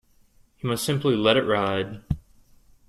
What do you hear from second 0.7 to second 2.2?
simply let it ride.